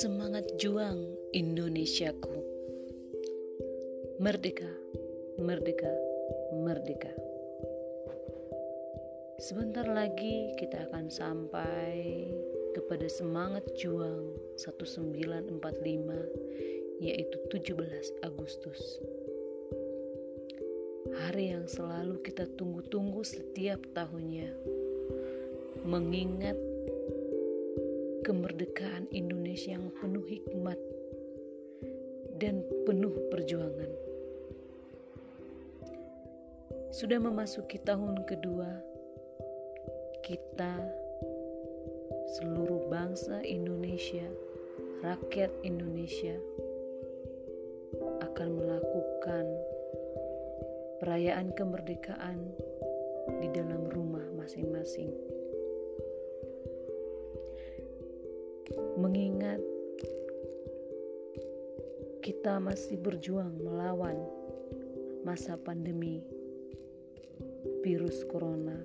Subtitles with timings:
[0.00, 1.04] Semangat juang
[1.36, 2.40] Indonesiaku.
[4.16, 4.72] Merdeka,
[5.36, 5.92] merdeka,
[6.64, 7.12] merdeka.
[9.36, 12.24] Sebentar lagi kita akan sampai
[12.72, 15.60] kepada semangat juang 1945
[17.04, 18.80] yaitu 17 Agustus
[21.30, 24.50] Hari yang selalu kita tunggu-tunggu setiap tahunnya
[25.86, 26.58] Mengingat
[28.26, 30.74] kemerdekaan Indonesia yang penuh hikmat
[32.34, 33.94] dan penuh perjuangan.
[36.90, 38.82] Sudah memasuki tahun kedua,
[40.26, 40.82] kita
[42.42, 44.26] seluruh bangsa Indonesia,
[45.06, 46.34] rakyat Indonesia
[48.18, 48.89] akan melakukan
[51.00, 52.38] perayaan kemerdekaan
[53.40, 55.10] di dalam rumah masing-masing.
[59.00, 59.58] mengingat
[62.20, 64.16] kita masih berjuang melawan
[65.24, 66.20] masa pandemi
[67.80, 68.76] virus corona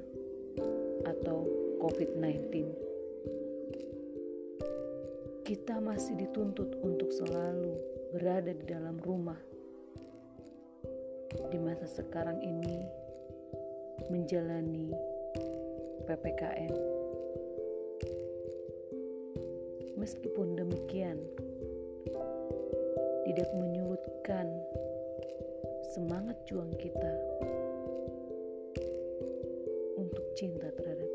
[1.03, 1.43] atau
[1.83, 2.63] COVID-19.
[5.45, 7.75] Kita masih dituntut untuk selalu
[8.15, 9.54] berada di dalam rumah.
[11.51, 12.85] Di masa sekarang ini
[14.11, 14.91] menjalani
[16.05, 16.95] PPKM
[19.95, 21.17] Meskipun demikian,
[23.25, 24.45] tidak menyurutkan
[25.97, 27.13] semangat juang kita
[29.97, 31.09] untuk cinta terhadap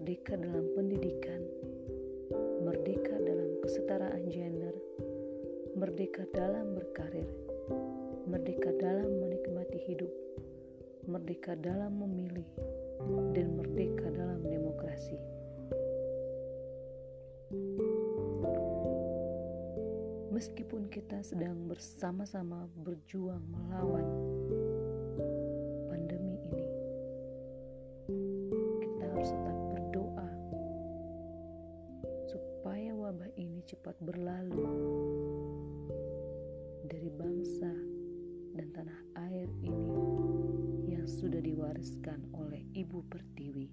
[0.00, 1.44] merdeka dalam pendidikan,
[2.64, 4.72] merdeka dalam kesetaraan gender,
[5.76, 7.28] merdeka dalam berkarir
[8.24, 10.08] merdeka dalam menikmati hidup,
[11.04, 12.48] merdeka dalam memilih,
[13.36, 15.20] dan merdeka dalam demokrasi.
[20.32, 24.08] Meskipun kita sedang bersama-sama berjuang melawan
[34.10, 34.66] berlalu
[36.82, 37.70] dari bangsa
[38.58, 39.00] dan tanah
[39.30, 40.02] air ini
[40.90, 43.70] yang sudah diwariskan oleh Ibu Pertiwi.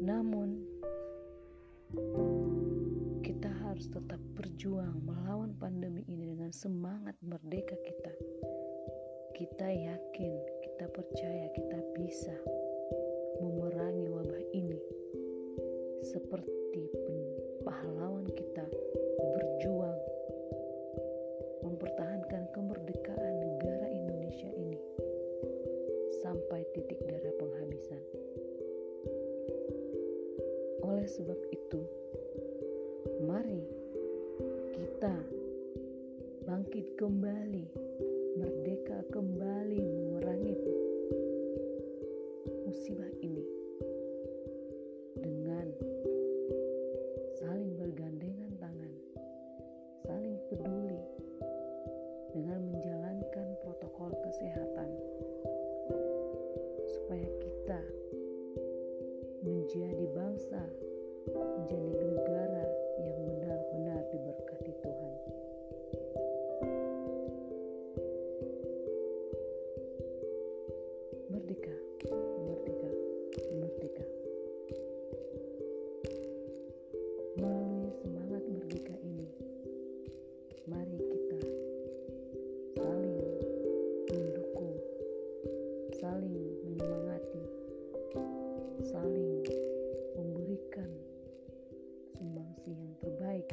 [0.00, 0.64] Namun,
[3.20, 8.12] kita harus tetap berjuang melawan pandemi ini dengan semangat merdeka kita.
[9.36, 10.32] Kita yakin,
[10.64, 12.32] kita percaya kita bisa
[16.10, 16.90] seperti
[17.62, 18.66] pahlawan kita
[19.30, 19.94] berjuang
[21.62, 24.74] mempertahankan kemerdekaan negara Indonesia ini
[26.18, 28.02] sampai titik darah penghabisan.
[30.82, 31.78] Oleh sebab itu,
[33.22, 33.62] mari
[34.74, 35.14] kita
[36.42, 37.70] bangkit kembali,
[38.34, 38.79] merdeka
[59.70, 60.62] menjadi bangsa,
[61.30, 62.39] menjadi negara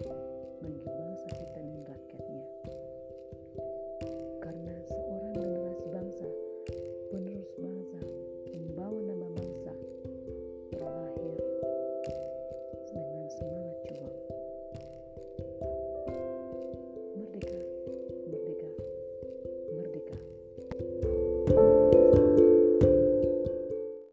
[0.03, 1.36] bagaimana